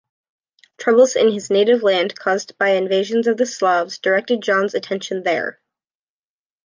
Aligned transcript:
Troubles 0.79 1.15
in 1.15 1.31
his 1.31 1.51
native 1.51 1.83
land 1.83 2.15
caused 2.17 2.57
by 2.57 2.69
invasions 2.69 3.27
of 3.27 3.39
Slavs 3.47 3.99
directed 3.99 4.41
John's 4.41 4.73
attention 4.73 5.21
there. 5.21 5.61